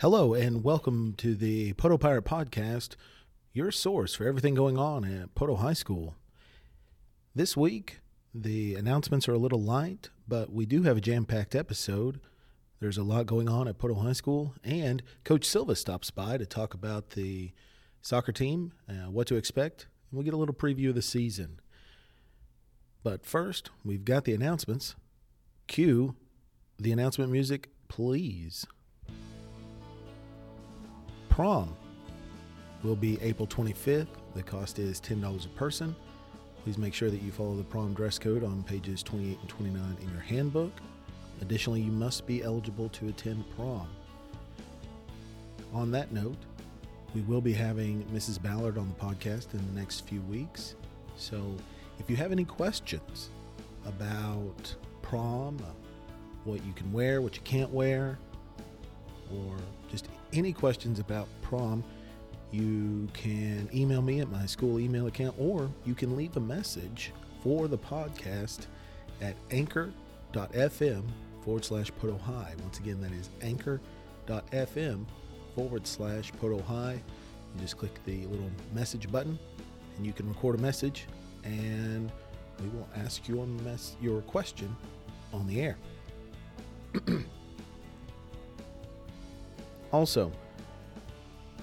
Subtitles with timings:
[0.00, 2.94] Hello, and welcome to the Poteau Pirate Podcast,
[3.52, 6.14] your source for everything going on at Poteau High School.
[7.34, 7.98] This week,
[8.32, 12.20] the announcements are a little light, but we do have a jam packed episode.
[12.78, 16.46] There's a lot going on at Poteau High School, and Coach Silva stops by to
[16.46, 17.50] talk about the
[18.00, 21.58] soccer team, uh, what to expect, and we'll get a little preview of the season.
[23.02, 24.94] But first, we've got the announcements.
[25.66, 26.14] Cue
[26.78, 28.64] the announcement music, please.
[31.38, 31.72] Prom
[32.82, 34.08] will be April 25th.
[34.34, 35.94] The cost is $10 a person.
[36.64, 39.96] Please make sure that you follow the prom dress code on pages 28 and 29
[40.02, 40.72] in your handbook.
[41.40, 43.86] Additionally, you must be eligible to attend prom.
[45.72, 46.38] On that note,
[47.14, 48.42] we will be having Mrs.
[48.42, 50.74] Ballard on the podcast in the next few weeks.
[51.16, 51.54] So
[52.00, 53.30] if you have any questions
[53.86, 55.70] about prom, uh,
[56.42, 58.18] what you can wear, what you can't wear,
[59.32, 59.54] or
[59.88, 61.84] just any questions about prom,
[62.50, 67.12] you can email me at my school email account or you can leave a message
[67.42, 68.66] for the podcast
[69.20, 71.02] at anchor.fm
[71.44, 72.54] forward slash poto oh high.
[72.62, 75.04] Once again, that is anchor.fm
[75.54, 77.00] forward slash poto oh high.
[77.54, 79.38] You just click the little message button
[79.96, 81.06] and you can record a message
[81.44, 82.10] and
[82.60, 84.74] we will ask your mess your question
[85.32, 85.76] on the air.
[89.92, 90.32] also,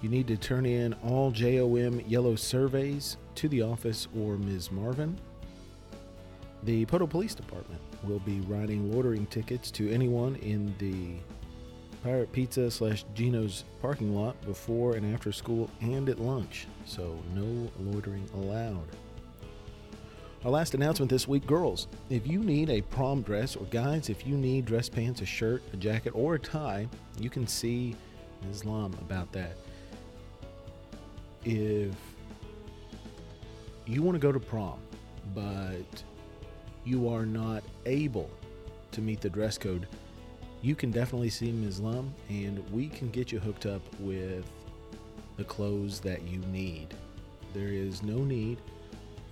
[0.00, 4.72] you need to turn in all JOM yellow surveys to the office or Ms.
[4.72, 5.16] Marvin.
[6.64, 11.14] The Poteau Police Department will be writing loitering tickets to anyone in the
[12.02, 17.70] Pirate Pizza slash Gino's parking lot before and after school and at lunch, so no
[17.78, 18.88] loitering allowed.
[20.44, 24.26] Our last announcement this week girls, if you need a prom dress, or guys, if
[24.26, 26.88] you need dress pants, a shirt, a jacket, or a tie,
[27.20, 27.94] you can see
[28.46, 28.64] Ms.
[28.64, 29.56] Lum about that.
[31.44, 31.94] If
[33.86, 34.78] you want to go to prom,
[35.34, 36.02] but
[36.84, 38.30] you are not able
[38.92, 39.86] to meet the dress code,
[40.60, 41.80] you can definitely see Ms.
[41.80, 44.44] Lum and we can get you hooked up with
[45.36, 46.94] the clothes that you need.
[47.52, 48.58] There is no need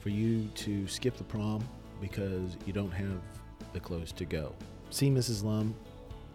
[0.00, 1.66] for you to skip the prom
[2.00, 3.20] because you don't have
[3.72, 4.52] the clothes to go.
[4.90, 5.44] See Mrs.
[5.44, 5.74] Lum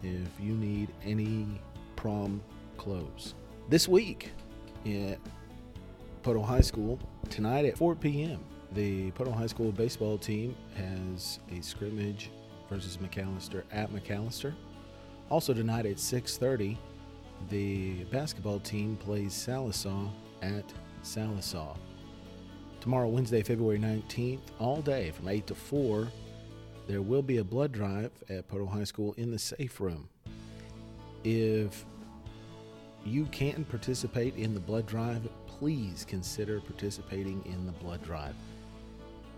[0.03, 1.47] if you need any
[1.95, 2.41] prom
[2.77, 3.33] clothes.
[3.69, 4.31] This week
[4.85, 5.19] at
[6.23, 6.99] Poteau High School,
[7.29, 8.39] tonight at 4 p.m.,
[8.73, 12.31] the Poteau High School baseball team has a scrimmage
[12.69, 14.53] versus McAlester at McAlester.
[15.29, 16.77] Also tonight at 6:30,
[17.49, 20.09] the basketball team plays Sallisaw
[20.41, 20.65] at
[21.03, 21.77] Sallisaw.
[22.81, 26.07] Tomorrow, Wednesday, February 19th, all day from 8 to 4,
[26.87, 30.07] there will be a blood drive at Poto High School in the safe room.
[31.23, 31.85] If
[33.05, 38.35] you can participate in the blood drive, please consider participating in the blood drive.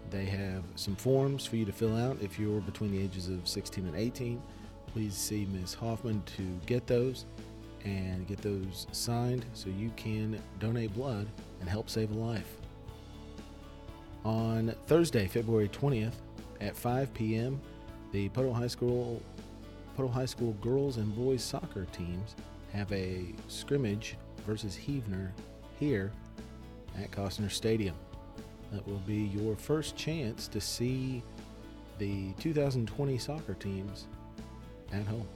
[0.09, 3.45] They have some forms for you to fill out if you're between the ages of
[3.47, 4.41] 16 and 18.
[4.93, 5.73] Please see Ms.
[5.73, 7.25] Hoffman to get those
[7.83, 11.27] and get those signed so you can donate blood
[11.59, 12.55] and help save a life.
[14.23, 16.15] On Thursday, February 20th
[16.61, 17.59] at 5 p.m.,
[18.13, 19.21] the Poteau High School
[19.97, 22.35] Poteau High School girls and boys soccer teams
[22.73, 25.31] have a scrimmage versus Heavener
[25.79, 26.11] here
[27.01, 27.95] at Costner Stadium.
[28.71, 31.23] That will be your first chance to see
[31.99, 34.07] the 2020 soccer teams
[34.91, 35.27] at home.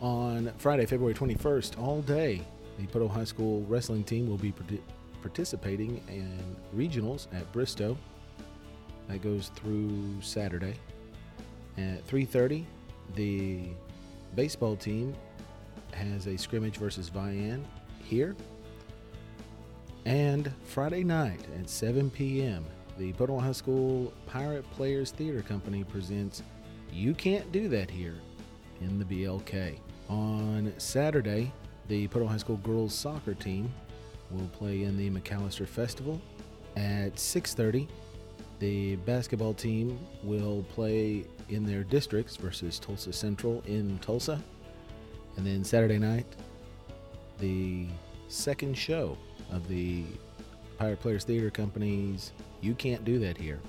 [0.00, 2.40] On Friday, February 21st, all day,
[2.78, 4.54] the Poteau High School wrestling team will be
[5.20, 7.96] participating in regionals at Bristow.
[9.08, 10.74] That goes through Saturday.
[11.76, 12.64] At 3:30,
[13.14, 13.70] the
[14.34, 15.14] baseball team
[15.92, 17.62] has a scrimmage versus Vian
[18.02, 18.36] here.
[20.04, 22.64] And Friday night at 7 p.m.,
[22.96, 26.42] the Poteau High School Pirate Players Theater Company presents
[26.92, 28.16] You Can't Do That Here
[28.80, 29.78] in the BLK.
[30.08, 31.52] On Saturday,
[31.88, 33.72] the Poteau High School girls soccer team
[34.30, 36.20] will play in the McAlester Festival.
[36.76, 37.88] At 6:30,
[38.58, 44.42] the basketball team will play in their districts versus Tulsa Central in Tulsa.
[45.38, 46.26] And then Saturday night,
[47.38, 47.86] the
[48.26, 49.16] second show
[49.52, 50.02] of the
[50.78, 53.60] Pirate Players Theater Company's You Can't Do That Here.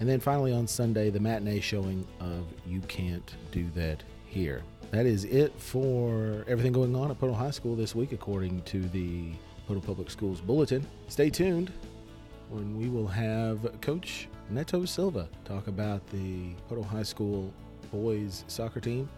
[0.00, 4.64] And then finally on Sunday, the matinee showing of You Can't Do That Here.
[4.90, 8.80] That is it for everything going on at Poteau High School this week, according to
[8.88, 9.30] the
[9.68, 10.84] Poteau Public Schools Bulletin.
[11.06, 11.72] Stay tuned
[12.50, 17.54] when we will have Coach Neto Silva talk about the Poteau High School
[17.92, 19.08] boys soccer team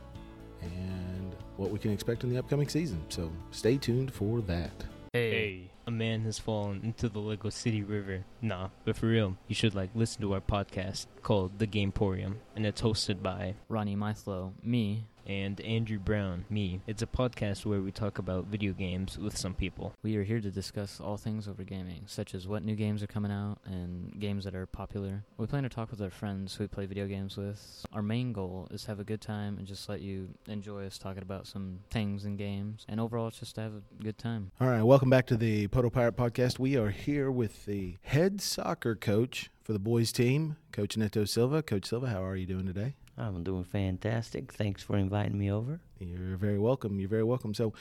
[0.62, 3.00] and what we can expect in the upcoming season.
[3.08, 4.72] So stay tuned for that.
[5.12, 8.24] Hey, a man has fallen into the Lego City River.
[8.42, 12.66] Nah, but for real, you should like listen to our podcast called The Gameporium, and
[12.66, 16.80] it's hosted by Ronnie Mythlow, me, and Andrew Brown, me.
[16.86, 19.94] It's a podcast where we talk about video games with some people.
[20.02, 23.06] We are here to discuss all things over gaming, such as what new games are
[23.06, 25.24] coming out and games that are popular.
[25.36, 27.86] We plan to talk with our friends who we play video games with.
[27.92, 30.98] Our main goal is to have a good time and just let you enjoy us
[30.98, 32.84] talking about some things and games.
[32.88, 34.50] And overall, it's just to have a good time.
[34.60, 36.58] All right, welcome back to the Poteau Pirate Podcast.
[36.58, 41.62] We are here with the head soccer coach for the boys team, Coach Neto Silva.
[41.62, 42.94] Coach Silva, how are you doing today?
[43.16, 44.52] I'm doing fantastic.
[44.52, 45.80] Thanks for inviting me over.
[46.00, 46.98] You're very welcome.
[46.98, 47.54] You're very welcome.
[47.54, 47.72] So,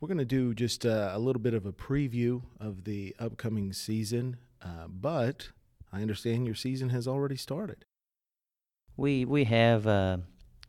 [0.00, 3.72] we're going to do just uh, a little bit of a preview of the upcoming
[3.72, 5.48] season, uh, but
[5.94, 7.86] I understand your season has already started.
[8.98, 10.18] We we have uh,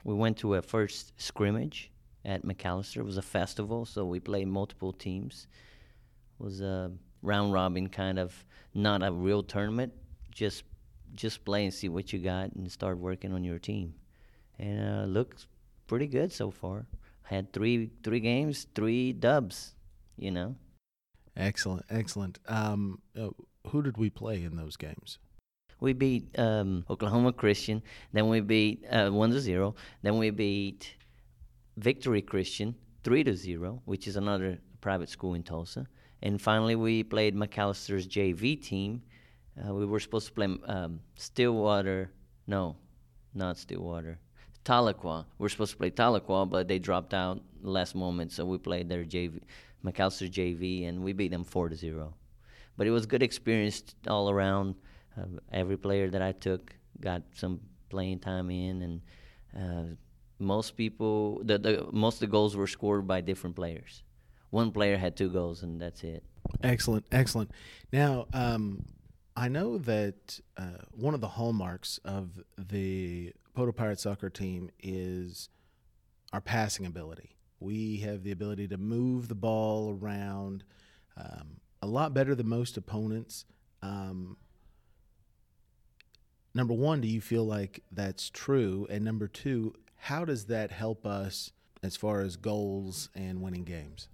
[0.05, 1.91] we went to a first scrimmage
[2.23, 2.97] at McAlester.
[2.97, 5.47] It was a festival, so we played multiple teams.
[6.39, 6.91] It was a
[7.21, 9.91] round robin kind of, not a real tournament,
[10.31, 10.63] just
[11.15, 13.95] just play and see what you got and start working on your team.
[14.59, 15.47] And uh, looks
[15.87, 16.85] pretty good so far.
[17.23, 19.75] Had three three games, three dubs.
[20.17, 20.55] You know.
[21.35, 22.39] Excellent, excellent.
[22.47, 23.29] Um, uh,
[23.67, 25.19] who did we play in those games?
[25.81, 27.81] We beat um, Oklahoma Christian.
[28.13, 29.75] Then we beat uh, one to zero.
[30.01, 30.95] Then we beat
[31.77, 35.87] Victory Christian three to zero, which is another private school in Tulsa.
[36.21, 39.01] And finally, we played McAlester's JV team,
[39.63, 42.11] uh, we were supposed to play um, Stillwater.
[42.47, 42.75] No,
[43.33, 44.19] not Stillwater.
[44.65, 45.25] Tahlequah.
[45.37, 48.89] We are supposed to play Tahlequah, but they dropped out last moment, so we played
[48.89, 49.41] their JV,
[49.83, 52.15] McAlester JV, and we beat them four to zero.
[52.75, 54.75] But it was good experience all around.
[55.17, 59.01] Uh, every player that I took got some playing time in, and
[59.57, 59.95] uh,
[60.39, 64.03] most people, the, the most of the goals were scored by different players.
[64.49, 66.23] One player had two goals, and that's it.
[66.63, 67.51] Excellent, excellent.
[67.93, 68.85] Now, um,
[69.35, 75.49] I know that uh, one of the hallmarks of the Poteau Pirate soccer team is
[76.31, 77.35] our passing ability.
[77.59, 80.63] We have the ability to move the ball around
[81.17, 83.45] um, a lot better than most opponents.
[83.81, 84.37] Um,
[86.53, 88.87] number one, do you feel like that's true?
[88.89, 91.51] And number two, how does that help us
[91.83, 94.07] as far as goals and winning games?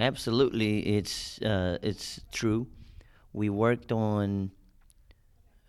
[0.00, 2.68] Absolutely, it's uh, it's true
[3.32, 4.50] we worked on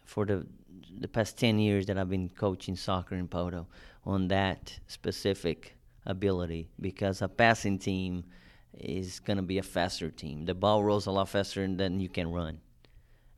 [0.06, 0.46] for the
[1.00, 3.68] the past 10 years that I've been coaching soccer in Poteau
[4.06, 5.76] on that specific
[6.06, 8.24] ability because a passing team
[8.74, 10.46] is going to be a faster team.
[10.46, 12.60] The ball rolls a lot faster than you can run.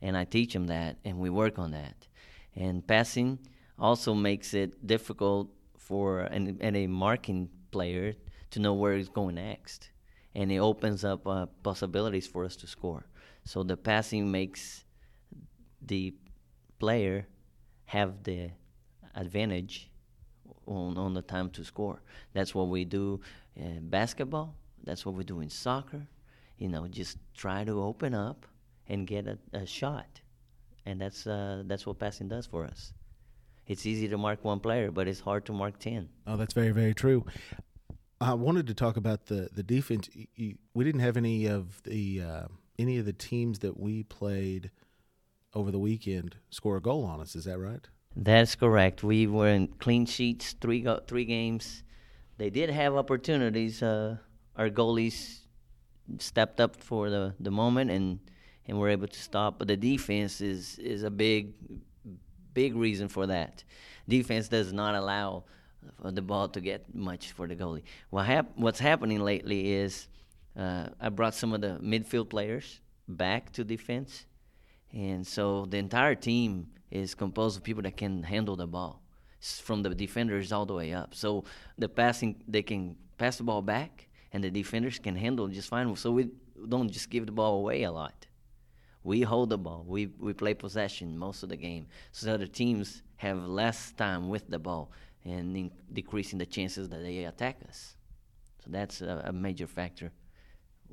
[0.00, 2.06] And I teach them that and we work on that.
[2.54, 3.38] And passing
[3.78, 8.14] also makes it difficult for an, an a marking player
[8.50, 9.90] to know where he's going next.
[10.34, 13.06] And it opens up uh, possibilities for us to score.
[13.44, 14.84] So the passing makes
[15.80, 16.14] the
[16.78, 17.26] player
[17.86, 18.50] have the
[19.14, 19.90] advantage
[20.66, 22.02] on, on the time to score.
[22.32, 23.20] That's what we do
[23.56, 24.54] in basketball.
[24.84, 26.06] That's what we do in soccer.
[26.58, 28.46] You know, just try to open up
[28.88, 30.20] and get a, a shot,
[30.86, 32.92] and that's uh, that's what passing does for us.
[33.66, 36.08] It's easy to mark one player, but it's hard to mark ten.
[36.26, 37.24] Oh, that's very very true.
[38.20, 40.08] I wanted to talk about the the defense.
[40.74, 42.22] we didn't have any of the.
[42.22, 42.46] Uh,
[42.82, 44.70] any of the teams that we played
[45.54, 47.34] over the weekend score a goal on us.
[47.36, 47.86] Is that right?
[48.14, 49.02] That's correct.
[49.02, 51.82] We were in clean sheets, three go- three games.
[52.36, 53.82] They did have opportunities.
[53.82, 54.16] Uh,
[54.56, 55.40] our goalies
[56.18, 58.18] stepped up for the, the moment and
[58.66, 59.58] and were able to stop.
[59.58, 61.54] But the defense is is a big
[62.52, 63.64] big reason for that.
[64.08, 65.44] Defense does not allow
[66.04, 67.82] the ball to get much for the goalie.
[68.10, 70.08] What hap- what's happening lately is
[70.56, 74.26] uh, I brought some of the midfield players back to defense,
[74.92, 79.02] and so the entire team is composed of people that can handle the ball,
[79.40, 81.14] from the defenders all the way up.
[81.14, 81.44] So
[81.78, 85.94] the passing, they can pass the ball back, and the defenders can handle just fine.
[85.96, 86.28] So we
[86.68, 88.26] don't just give the ball away a lot.
[89.04, 89.84] We hold the ball.
[89.88, 94.28] We we play possession most of the game, so the other teams have less time
[94.28, 94.92] with the ball
[95.24, 97.96] and decreasing the chances that they attack us.
[98.64, 100.12] So that's a, a major factor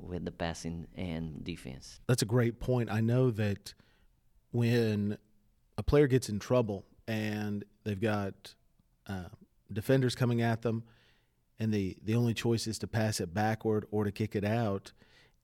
[0.00, 2.00] with the passing and defense.
[2.06, 2.90] That's a great point.
[2.90, 3.74] I know that
[4.50, 5.18] when
[5.78, 8.54] a player gets in trouble and they've got
[9.06, 9.28] uh,
[9.72, 10.82] defenders coming at them,
[11.58, 14.92] and the, the only choice is to pass it backward or to kick it out.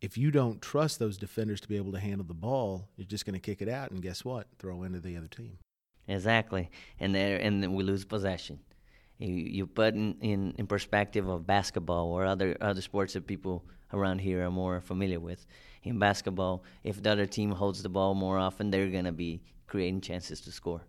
[0.01, 3.27] If you don't trust those defenders to be able to handle the ball, you're just
[3.27, 4.47] going to kick it out, and guess what?
[4.59, 5.59] Throw into the other team.
[6.09, 6.71] Exactly,
[7.01, 8.61] and there and then we lose possession,
[9.19, 13.65] You, you put in, in, in perspective of basketball or other other sports that people
[13.93, 15.47] around here are more familiar with.
[15.83, 20.01] In basketball, if the other team holds the ball more often, they're gonna be creating
[20.01, 20.83] chances to score,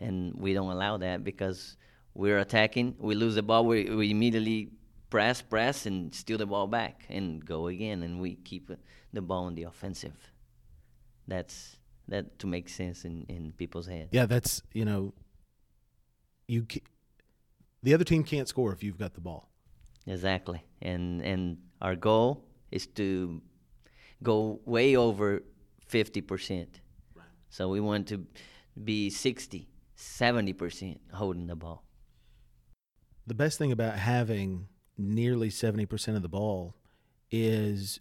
[0.00, 1.76] and we don't allow that because
[2.14, 2.96] we're attacking.
[2.98, 4.70] We lose the ball, we, we immediately
[5.10, 8.70] press, press, and steal the ball back and go again, and we keep
[9.12, 10.32] the ball on the offensive.
[11.26, 11.76] That's
[12.08, 14.08] that to make sense in, in people's head.
[14.12, 15.14] Yeah, that's you know,
[16.46, 16.82] you ca-
[17.82, 19.48] the other team can't score if you've got the ball.
[20.06, 23.42] Exactly, and and our goal is to
[24.22, 25.42] go way over
[25.86, 26.80] fifty percent.
[27.50, 28.26] So we want to
[28.82, 31.84] be 60, 70 percent holding the ball.
[33.26, 34.66] The best thing about having
[34.98, 36.74] nearly 70% of the ball
[37.30, 37.98] is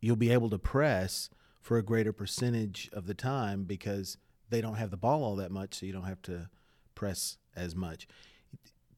[0.00, 4.16] you'll be able to press for a greater percentage of the time because
[4.50, 6.48] they don't have the ball all that much, so you don't have to
[6.94, 8.06] press as much.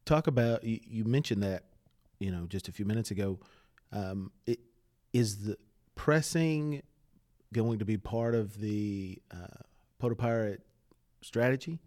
[0.04, 1.64] Talk about you, you mentioned that
[2.18, 3.38] you know just a few minutes ago.
[3.92, 4.60] Um, it,
[5.12, 5.56] is the
[5.94, 6.82] pressing
[7.52, 10.60] going to be part of the uh, Pirate
[11.22, 11.78] strategy?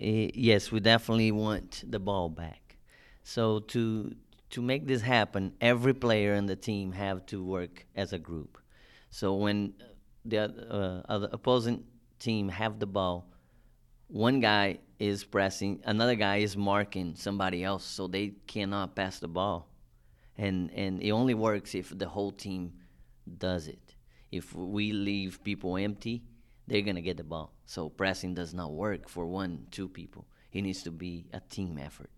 [0.00, 2.76] Eh, yes, we definitely want the ball back.
[3.22, 4.14] So to
[4.50, 8.58] to make this happen, every player in the team have to work as a group.
[9.10, 9.74] So when
[10.24, 11.84] the uh, other opposing
[12.18, 13.30] team have the ball,
[14.08, 19.28] one guy is pressing, another guy is marking somebody else, so they cannot pass the
[19.28, 19.68] ball,
[20.36, 22.72] and and it only works if the whole team
[23.38, 23.94] does it.
[24.32, 26.24] If we leave people empty,
[26.66, 27.52] they're gonna get the ball.
[27.66, 30.26] So pressing does not work for one, two people.
[30.52, 32.10] It needs to be a team effort.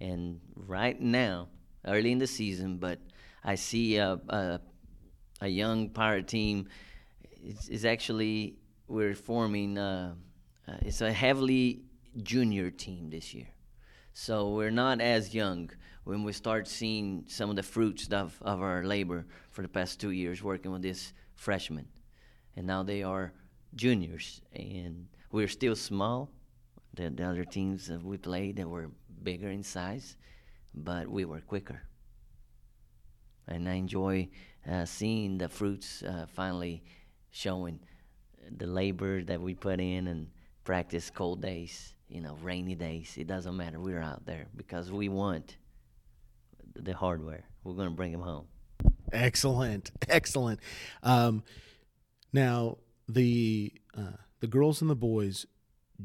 [0.00, 1.48] And right now,
[1.86, 2.98] early in the season, but
[3.44, 4.60] I see a a,
[5.42, 6.68] a young pirate team.
[7.44, 8.56] It's actually
[8.88, 9.76] we're forming.
[10.68, 11.82] Uh, it's a heavily
[12.22, 13.48] junior team this year,
[14.12, 15.70] so we're not as young
[16.04, 20.00] when we start seeing some of the fruits of, of our labor for the past
[20.00, 21.86] two years working with this freshmen,
[22.56, 23.32] and now they are
[23.74, 26.30] juniors, and we're still small.
[26.94, 28.90] The, the other teams that we played that were
[29.22, 30.16] bigger in size,
[30.74, 31.82] but we were quicker.
[33.48, 34.28] And I enjoy
[34.70, 36.82] uh, seeing the fruits uh, finally
[37.30, 37.80] showing
[38.56, 40.28] the labor that we put in and
[40.66, 43.14] practice cold days, you know, rainy days.
[43.16, 43.80] It doesn't matter.
[43.80, 45.56] We're out there because we want
[46.74, 47.44] the hardware.
[47.64, 48.46] We're going to bring them home.
[49.12, 50.60] Excellent, excellent.
[51.02, 51.44] Um,
[52.32, 55.46] now the uh, the girls and the boys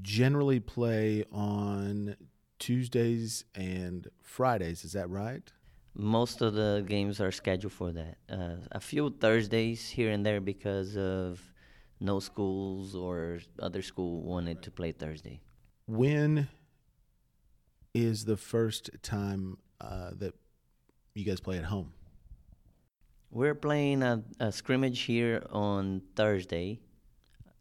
[0.02, 2.16] generally play on
[2.60, 4.86] Tuesdays and Fridays.
[4.86, 5.52] Is that right?
[5.94, 8.18] Most of the games are scheduled for that.
[8.32, 11.42] Uh, a few Thursdays here and there because of
[12.02, 15.40] no schools or other school wanted to play Thursday.
[15.86, 16.50] When
[17.94, 20.34] is the first time uh, that
[21.14, 21.94] you guys play at home?
[23.30, 26.80] We're playing a, a scrimmage here on Thursday,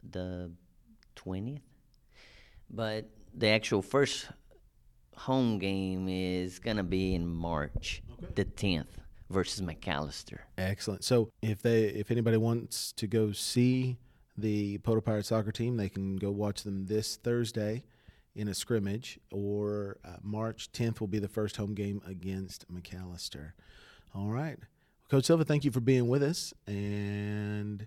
[0.03, 0.51] the
[1.17, 1.61] 20th.
[2.71, 4.29] But the actual first
[5.17, 8.03] home game is going to be in March,
[8.35, 8.87] the 10th
[9.29, 10.39] versus McAlester.
[10.57, 11.05] Excellent.
[11.05, 13.99] So if they if anybody wants to go see
[14.41, 17.85] the Poteau Pirate soccer team, they can go watch them this Thursday
[18.35, 23.53] in a scrimmage, or uh, March 10th will be the first home game against McAlester.
[24.15, 24.59] All right.
[25.11, 27.87] Coach Silva, thank you for being with us, and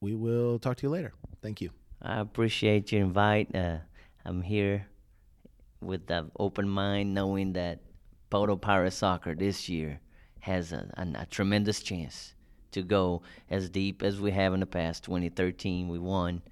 [0.00, 1.12] we will talk to you later.
[1.42, 1.70] Thank you.
[2.00, 3.54] I appreciate your invite.
[3.54, 3.78] Uh,
[4.24, 4.86] I'm here
[5.80, 7.80] with an open mind, knowing that
[8.30, 10.00] Poteau Pirate Soccer this year
[10.40, 12.34] has a, a, a, tremendous chance
[12.72, 15.04] to go as deep as we have in the past.
[15.04, 16.42] 2013, we won,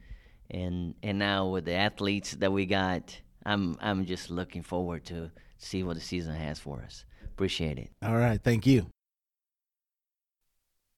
[0.50, 5.30] and and now with the athletes that we got, I'm I'm just looking forward to
[5.58, 7.04] see what the season has for us.
[7.24, 7.90] Appreciate it.
[8.02, 8.86] All right, thank you.